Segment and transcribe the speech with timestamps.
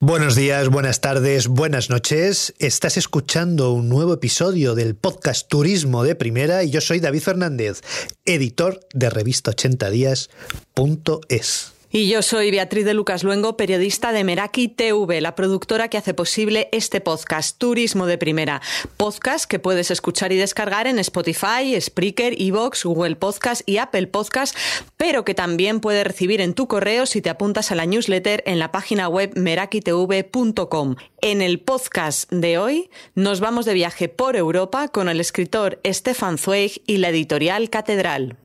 [0.00, 2.54] Buenos días, buenas tardes, buenas noches.
[2.60, 7.80] Estás escuchando un nuevo episodio del podcast Turismo de Primera y yo soy David Fernández,
[8.24, 11.77] editor de revista 80días.es.
[11.90, 16.12] Y yo soy Beatriz de Lucas Luengo, periodista de Meraki TV, la productora que hace
[16.12, 18.60] posible este podcast Turismo de Primera.
[18.98, 24.54] Podcast que puedes escuchar y descargar en Spotify, Spreaker, Evox, Google Podcast y Apple Podcast,
[24.98, 28.58] pero que también puedes recibir en tu correo si te apuntas a la newsletter en
[28.58, 30.96] la página web merakitv.com.
[31.22, 36.36] En el podcast de hoy nos vamos de viaje por Europa con el escritor Stefan
[36.36, 38.36] Zweig y la editorial Catedral.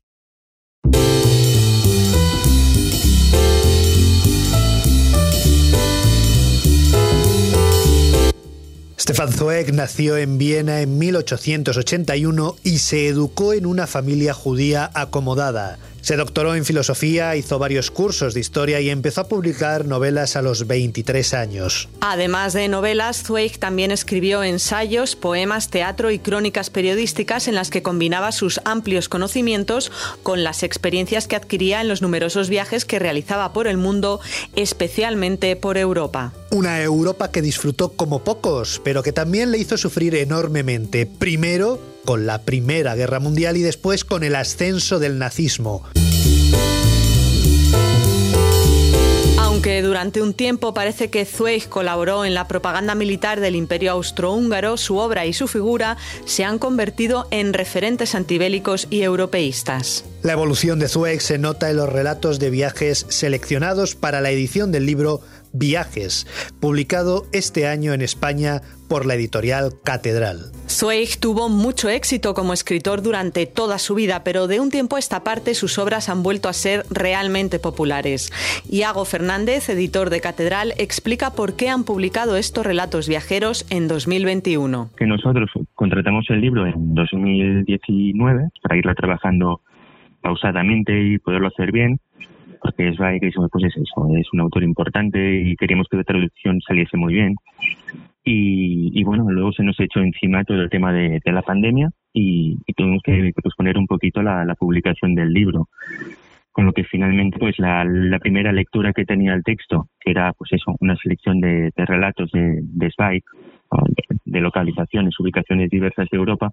[9.04, 15.78] Stefan Zweig nació en Viena en 1881 y se educó en una familia judía acomodada.
[16.04, 20.42] Se doctoró en filosofía, hizo varios cursos de historia y empezó a publicar novelas a
[20.42, 21.88] los 23 años.
[22.02, 27.82] Además de novelas, Zweig también escribió ensayos, poemas, teatro y crónicas periodísticas en las que
[27.82, 29.90] combinaba sus amplios conocimientos
[30.22, 34.20] con las experiencias que adquiría en los numerosos viajes que realizaba por el mundo,
[34.56, 36.34] especialmente por Europa.
[36.50, 41.06] Una Europa que disfrutó como pocos, pero que también le hizo sufrir enormemente.
[41.06, 45.82] Primero, con la Primera Guerra Mundial y después con el ascenso del nazismo.
[49.38, 54.76] Aunque durante un tiempo parece que Zweig colaboró en la propaganda militar del Imperio Austrohúngaro,
[54.76, 60.04] su obra y su figura se han convertido en referentes antibélicos y europeístas.
[60.22, 64.72] La evolución de Zweig se nota en los relatos de viajes seleccionados para la edición
[64.72, 65.20] del libro
[65.56, 66.26] Viajes,
[66.60, 70.50] publicado este año en España por la editorial Catedral.
[70.68, 74.98] Zweig tuvo mucho éxito como escritor durante toda su vida, pero de un tiempo a
[74.98, 78.32] esta parte sus obras han vuelto a ser realmente populares.
[78.68, 84.90] Iago Fernández, editor de Catedral, explica por qué han publicado estos relatos viajeros en 2021.
[84.96, 89.60] Que nosotros contratamos el libro en 2019 para irlo trabajando
[90.20, 92.00] pausadamente y poderlo hacer bien
[92.64, 96.96] porque es pues es eso, es un autor importante y queríamos que la traducción saliese
[96.96, 97.36] muy bien.
[98.24, 103.02] Y, bueno, luego se nos echó encima todo el tema de, la pandemia y, tuvimos
[103.04, 105.68] que posponer un poquito la, publicación del libro.
[106.52, 107.84] Con lo que finalmente, pues la,
[108.18, 112.60] primera lectura que tenía el texto, que era pues eso, una selección de, relatos de,
[112.62, 113.22] de
[114.24, 116.50] de localizaciones, ubicaciones diversas de Europa,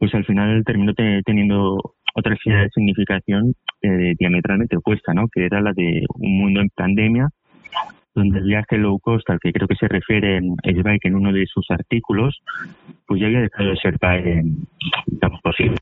[0.00, 2.36] pues al final terminó teniendo otra
[2.74, 5.28] significación eh, diametralmente opuesta, ¿no?
[5.28, 7.28] Que era la de un mundo en pandemia,
[8.14, 11.46] donde el viaje low cost al que creo que se refiere Sveig en uno de
[11.46, 12.40] sus artículos,
[13.06, 14.42] pues ya había dejado de ser eh,
[15.42, 15.76] posible.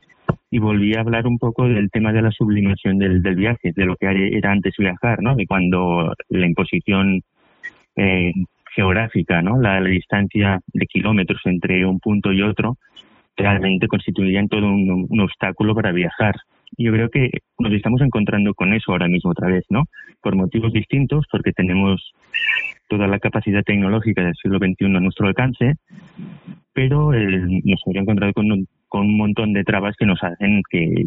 [0.51, 3.97] Y volví a hablar un poco del tema de la sublimación del, viaje, de lo
[3.97, 5.35] que era antes viajar, ¿no?
[5.35, 7.23] De cuando la imposición
[7.97, 8.33] eh,
[8.75, 9.61] geográfica, ¿no?
[9.61, 12.77] La, distancia de kilómetros entre un punto y otro,
[13.39, 16.35] realmente constituirían todo un, obstáculo para viajar.
[16.77, 19.85] Yo creo que nos estamos encontrando con eso ahora mismo otra vez, ¿no?
[20.21, 22.13] Por motivos distintos, porque tenemos
[22.89, 25.77] toda la capacidad tecnológica del siglo XXI a nuestro alcance,
[26.75, 31.07] pero eh, nos habría encontrado con con un montón de trabas que nos hacen que,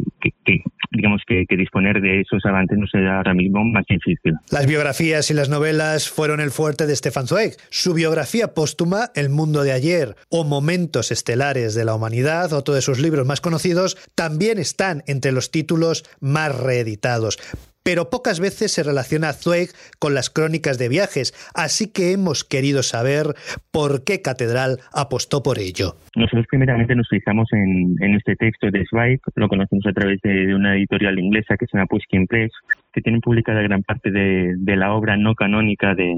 [0.92, 4.34] digamos que, disponer de esos avances no sea ahora mismo más difícil.
[4.52, 7.56] Las biografías y las novelas fueron el fuerte de Stefan Zweig.
[7.70, 12.82] Su biografía póstuma, El mundo de ayer o Momentos estelares de la humanidad, otro de
[12.82, 17.38] sus libros más conocidos, también están entre los títulos más reeditados
[17.84, 19.70] pero pocas veces se relaciona Zweig
[20.00, 23.36] con las crónicas de viajes, así que hemos querido saber
[23.72, 25.96] por qué Catedral apostó por ello.
[26.16, 30.76] Nosotros primeramente nos fijamos en, este texto de Zweig, lo conocemos a través de, una
[30.76, 32.52] editorial inglesa que se llama Pushkin Press,
[32.94, 36.16] que tienen publicada gran parte de, la obra no canónica de,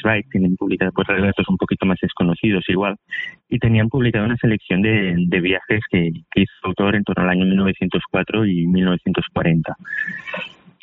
[0.00, 2.96] Zweig, tienen publicada pues relatos un poquito más desconocidos igual,
[3.48, 7.46] y tenían publicada una selección de, viajes que, que hizo autor en torno al año
[7.46, 9.76] 1904 y 1940.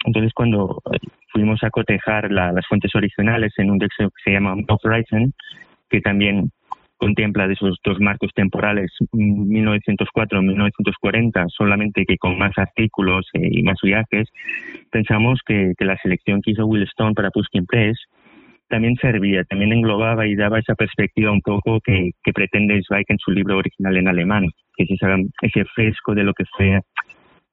[0.06, 1.00] Entonces, cuando eh,
[1.32, 5.34] fuimos a cotejar las fuentes originales en un texto que se llama Horizon,
[5.90, 6.52] que también
[6.98, 13.78] contempla de esos dos marcos temporales 1904-1940, solamente que con más artículos eh, y más
[13.82, 14.30] viajes,
[14.92, 17.98] pensamos que, la selección que hizo Will Stone para Pushkin Press
[18.68, 23.32] también servía, también englobaba y daba esa perspectiva un poco que, pretende Zweig en su
[23.32, 25.08] libro original en alemán, que es ese,
[25.42, 26.82] ese fresco de lo que fue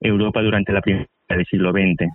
[0.00, 2.08] Europa durante la primera del siglo XX.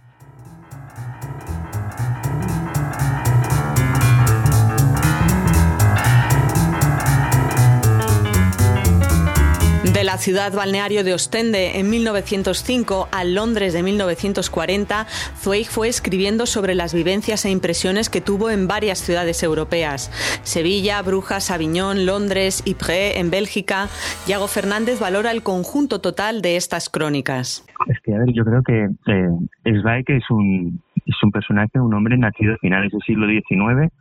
[9.93, 16.45] De la ciudad balneario de Ostende en 1905 a Londres de 1940, Zweig fue escribiendo
[16.45, 20.11] sobre las vivencias e impresiones que tuvo en varias ciudades europeas.
[20.43, 23.87] Sevilla, Brujas, Aviñón, Londres, Ypres en Bélgica.
[24.27, 27.65] Yago Fernández valora el conjunto total de estas crónicas.
[27.87, 31.95] Es que, a ver, yo creo que eh, Zweig es un, es un personaje, un
[31.95, 33.91] hombre nacido a finales del siglo XIX,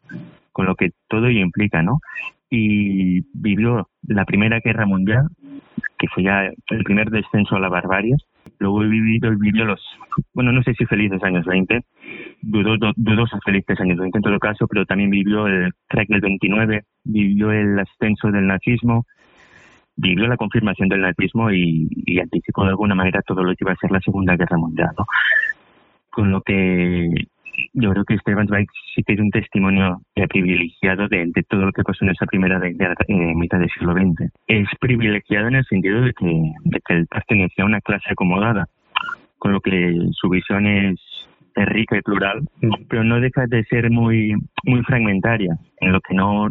[0.52, 2.00] con lo que todo ello implica, ¿no?
[2.50, 5.28] Y vivió la Primera Guerra Mundial,
[5.98, 8.16] que fue ya el primer descenso a la barbarie.
[8.58, 9.80] Luego vivió, vivió los,
[10.32, 11.80] bueno, no sé si felices años 20,
[12.40, 17.52] dudosos felices años 20 en todo caso, pero también vivió el crack del 29, vivió
[17.52, 19.04] el ascenso del nazismo,
[19.96, 23.72] vivió la confirmación del nazismo y, y, anticipó de alguna manera todo lo que iba
[23.72, 24.90] a ser la Segunda Guerra Mundial.
[24.96, 25.04] ¿no?
[26.10, 27.28] Con lo que
[27.72, 31.82] yo creo que Esteban Zweig sí que es un testimonio privilegiado de, todo lo que
[31.82, 34.30] pasó en esa primera de, eh, mitad del siglo XX.
[34.46, 38.66] Es privilegiado en el sentido de que, de que él pertenecía a una clase acomodada,
[39.38, 41.00] con lo que su visión es,
[41.56, 42.46] rica y plural,
[42.88, 44.32] pero no deja de ser muy
[44.62, 46.50] muy fragmentaria, en lo que no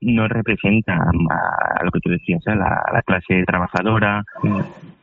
[0.00, 4.22] no representa a, lo que tú decías, a la, a la clase trabajadora,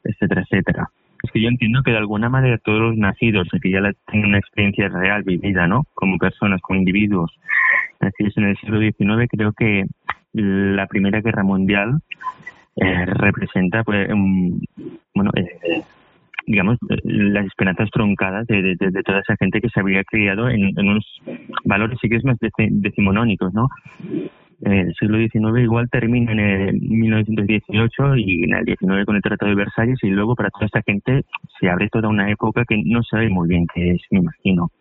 [0.06, 0.90] etcétera, etcétera
[1.24, 4.40] es que yo entiendo que de alguna manera todos los nacidos, que ya tienen una
[4.40, 5.84] experiencia real vivida, ¿no?
[5.94, 7.32] Como personas, como individuos,
[8.00, 9.86] nacidos en el siglo XIX, creo que
[10.34, 12.00] la Primera Guerra Mundial
[12.76, 14.08] eh, representa, pues,
[15.14, 15.84] bueno, eh,
[16.46, 18.76] digamos, las esperanzas truncadas de,
[19.06, 21.06] toda esa gente que se había criado en, unos
[21.66, 23.70] valores, sí que es más decimonónicos, ¿no?
[24.62, 29.50] El siglo XIX igual termina en el 1918 y en el 19 con el Tratado
[29.50, 31.24] de Versalles y luego para toda esta gente
[31.60, 34.72] se abre toda una época que no sabe muy bien qué es, me imagino.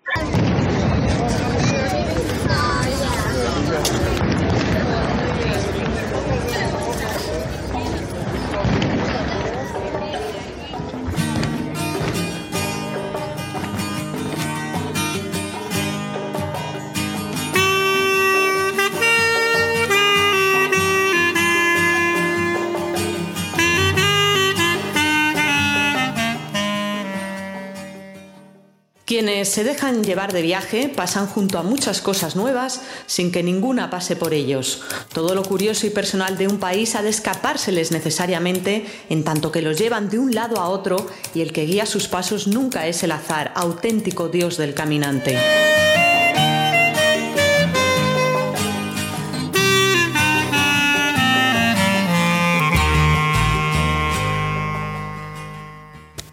[29.08, 33.88] Quienes se dejan llevar de viaje pasan junto a muchas cosas nuevas sin que ninguna
[33.88, 34.82] pase por ellos.
[35.14, 39.62] Todo lo curioso y personal de un país ha de escapárseles necesariamente en tanto que
[39.62, 43.02] los llevan de un lado a otro y el que guía sus pasos nunca es
[43.02, 45.38] el azar, auténtico Dios del caminante.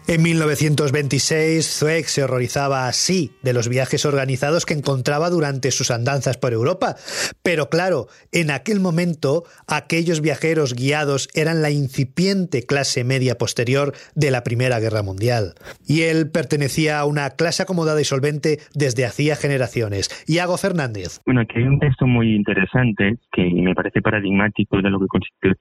[0.08, 6.38] En 1926, Zweig se horrorizaba así de los viajes organizados que encontraba durante sus andanzas
[6.38, 6.94] por Europa.
[7.42, 14.30] Pero claro, en aquel momento, aquellos viajeros guiados eran la incipiente clase media posterior de
[14.30, 15.54] la Primera Guerra Mundial.
[15.88, 20.24] Y él pertenecía a una clase acomodada y solvente desde hacía generaciones.
[20.28, 21.20] Iago Fernández.
[21.26, 25.06] Bueno, aquí hay un texto muy interesante que me parece paradigmático de lo que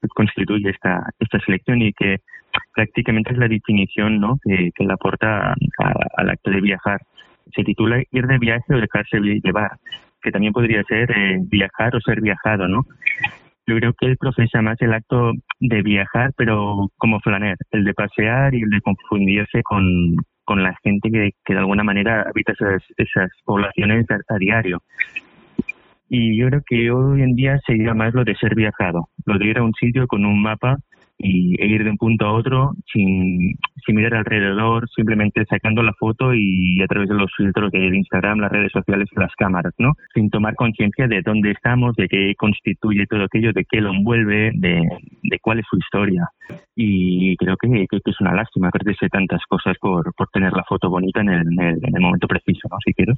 [0.07, 2.18] constituye esta, esta selección y que
[2.74, 4.38] prácticamente es la definición ¿no?
[4.44, 5.56] que, le aporta
[6.18, 7.02] al acto de viajar.
[7.56, 9.78] Se titula ir de viaje o dejarse llevar,
[10.22, 12.86] que también podría ser eh, viajar o ser viajado, ¿no?
[13.68, 17.94] Yo creo que él profesa más el acto de viajar, pero como flaner, el de
[17.94, 22.54] pasear y el de confundirse con, con la gente que, que de alguna manera habita
[22.54, 24.84] esas, esas poblaciones a, diario.
[26.07, 29.45] Y yo creo que hoy en día sería más lo de ser viajado, lo de
[29.45, 30.78] ir a un sitio con un mapa
[31.18, 33.57] y, e ir de un punto a otro sin,
[33.88, 38.52] mirar alrededor, simplemente sacando la foto y a través de los filtros de Instagram, las
[38.52, 39.94] redes sociales las cámaras, ¿no?
[40.14, 44.52] Sin tomar conciencia de dónde estamos, de qué constituye todo aquello, de qué lo envuelve,
[44.56, 44.81] de,
[45.24, 46.28] de cuál es su historia.
[46.76, 50.90] Y creo que, que, es una lástima perderse tantas cosas por, por tener la foto
[50.90, 52.78] bonita en el, en el, momento preciso, ¿no?
[52.84, 53.18] Si quieres.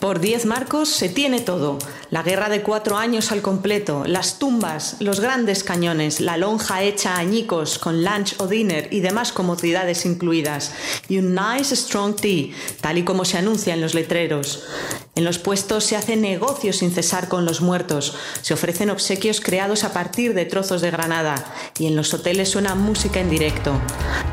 [0.00, 1.78] Por 10 marcos se tiene todo.
[2.10, 7.16] La guerra de cuatro años al completo, las tumbas, los grandes cañones, la lonja hecha
[7.16, 10.72] añicos con lunch o dinner y demás comodidades incluidas.
[11.08, 14.62] Y un nice strong tea, tal y como se anuncia en los letreros.
[15.18, 18.14] En los puestos se hace negocio sin cesar con los muertos.
[18.40, 21.44] Se ofrecen obsequios creados a partir de trozos de granada.
[21.76, 23.80] Y en los hoteles suena música en directo.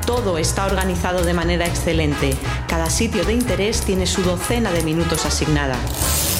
[0.05, 2.37] Todo está organizado de manera excelente.
[2.67, 6.34] Cada sitio de interés tiene su docena de minutos asignados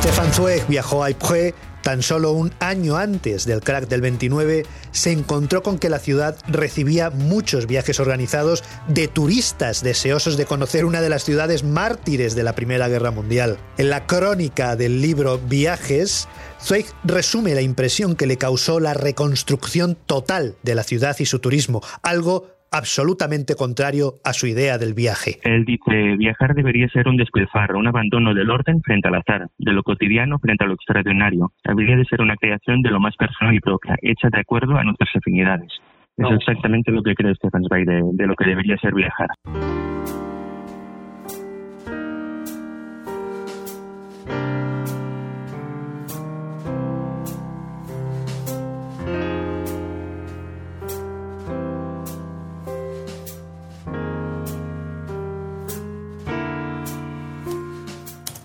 [0.00, 1.52] Stefan Zweig viajó a Ypres,
[1.82, 6.38] tan solo un año antes del crack del 29, se encontró con que la ciudad
[6.48, 12.42] recibía muchos viajes organizados de turistas deseosos de conocer una de las ciudades mártires de
[12.42, 13.58] la Primera Guerra Mundial.
[13.76, 16.28] En la crónica del libro Viajes,
[16.64, 21.40] Zweig resume la impresión que le causó la reconstrucción total de la ciudad y su
[21.40, 25.38] turismo, algo absolutamente contrario a su idea del viaje.
[25.42, 29.72] Él dice, viajar debería ser un despilfarro, un abandono del orden frente al azar, de
[29.72, 31.52] lo cotidiano frente a lo extraordinario.
[31.64, 34.84] Debería de ser una creación de lo más personal y propia, hecha de acuerdo a
[34.84, 35.72] nuestras afinidades.
[36.16, 39.28] Eso es exactamente lo que cree Stefan Zweig de lo que debería ser viajar.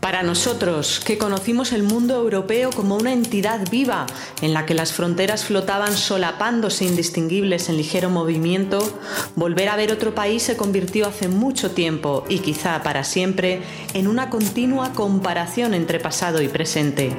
[0.05, 4.05] Para nosotros, que conocimos el mundo europeo como una entidad viva,
[4.43, 8.77] en la que las fronteras flotaban solapándose indistinguibles en ligero movimiento,
[9.35, 13.63] volver a ver otro país se convirtió hace mucho tiempo, y quizá para siempre,
[13.95, 17.17] en una continua comparación entre pasado y presente.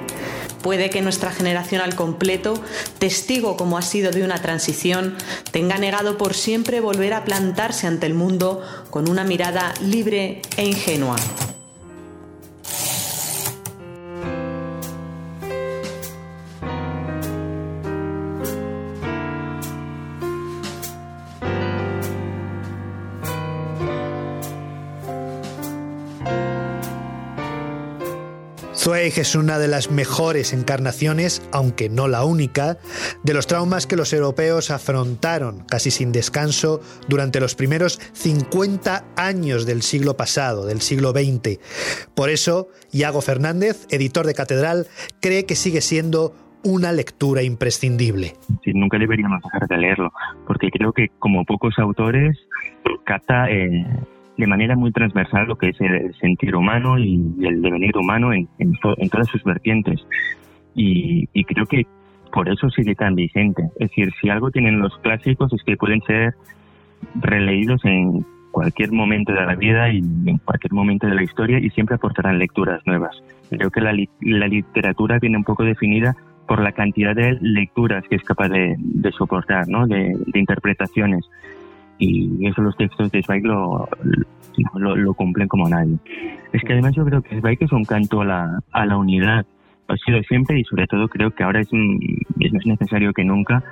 [0.62, 2.54] Puede que nuestra generación al completo,
[3.00, 5.16] testigo como ha sido de una transición,
[5.50, 10.66] tenga negado por siempre volver a plantarse ante el mundo con una mirada libre e
[10.66, 11.16] ingenua.
[28.86, 32.76] Zweig es una de las mejores encarnaciones, aunque no la única,
[33.24, 39.66] de los traumas que los europeos afrontaron casi sin descanso durante los primeros 50 años
[39.66, 41.58] del siglo pasado, del siglo XX.
[42.14, 44.86] Por eso, Iago Fernández, editor de Catedral,
[45.20, 48.34] cree que sigue siendo una lectura imprescindible.
[48.66, 50.12] nunca deberíamos dejar de leerlo,
[50.46, 52.38] porque creo que como pocos autores
[53.04, 53.84] capta eh,
[54.36, 58.48] de manera muy transversal lo que es el sentir humano y el devenir humano en,
[59.10, 60.00] todas sus vertientes.
[60.74, 61.86] Y, creo que
[62.32, 63.62] por eso sigue tan vigente.
[63.78, 66.34] Es decir, si algo tienen los clásicos es que pueden ser
[67.14, 71.70] releídos en cualquier momento de la vida y en cualquier momento de la historia y
[71.70, 73.16] siempre aportarán lecturas nuevas.
[73.48, 76.14] Creo que la, literatura viene un poco definida
[76.46, 78.76] por la cantidad de lecturas que es capaz de,
[79.16, 79.86] soportar, ¿no?
[79.86, 81.24] de interpretaciones
[81.98, 83.88] y eso los textos de Zweig lo,
[84.74, 85.96] lo, cumplen como nadie.
[86.52, 89.46] Es que además yo creo que Zweig es un canto a la, a la unidad,
[89.88, 91.68] ha sido siempre y sobre todo creo que ahora es,
[92.40, 93.62] es más necesario que nunca.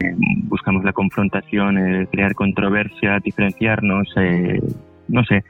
[0.00, 4.60] Eh, buscamos la confrontación, eh, crear controversia, diferenciarnos, eh,
[5.08, 5.44] no sé.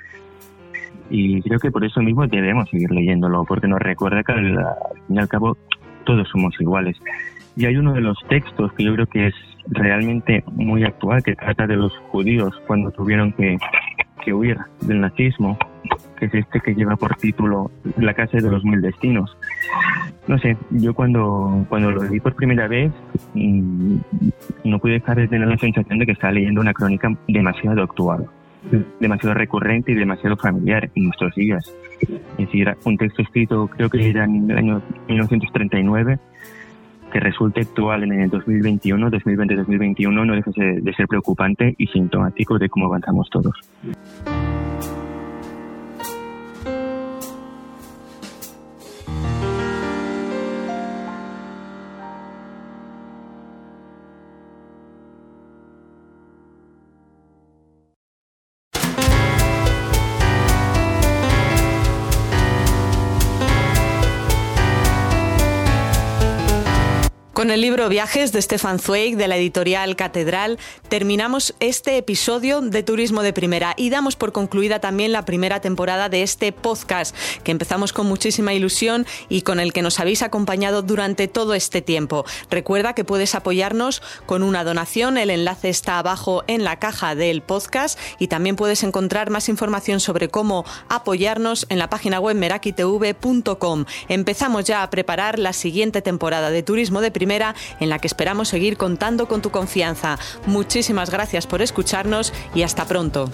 [1.11, 4.57] Y creo que por eso mismo debemos seguir leyéndolo, porque nos recuerda que al
[5.07, 5.57] fin y al cabo
[6.05, 6.97] todos somos iguales.
[7.57, 9.35] Y hay uno de los textos que yo creo que es
[9.67, 13.59] realmente muy actual, que trata de los judíos cuando tuvieron que,
[14.33, 15.59] huir del nazismo,
[16.17, 19.37] que es este que lleva por título La casa de los mil destinos.
[20.29, 22.93] No sé, yo cuando, cuando lo leí por primera vez
[23.35, 23.97] mm,
[24.65, 28.27] no pude dejar de tener la sensación de que estaba leyendo una crónica demasiado actual,
[29.01, 31.65] demasiado recurrente y demasiado familiar en nuestros días.
[32.01, 36.19] Es decir, un texto escrito creo que era en el año 1939
[37.13, 42.69] que resulte actual en el 2021, 2020-2021, no deja de ser preocupante y sintomático de
[42.69, 43.55] cómo avanzamos todos.
[67.43, 72.85] Con el libro Viajes de Stefan Zweig de la editorial Catedral terminamos este episodio de
[72.85, 77.51] Turismo de Primera y damos por concluida también la primera temporada de este podcast que
[77.51, 82.25] empezamos con muchísima ilusión y con el que nos habéis acompañado durante todo este tiempo.
[82.49, 87.43] Recuerda que puedes apoyarnos con una donación, el enlace está abajo en la caja del
[87.43, 93.87] podcast y también puedes encontrar más información sobre cómo apoyarnos en la página web merakitv.com.
[94.07, 97.32] Empezamos ya a preparar la siguiente temporada de Turismo de Primera
[97.81, 100.19] en la que esperamos seguir contando con tu confianza.
[100.47, 103.31] Muchísimas gracias por escucharnos y hasta pronto.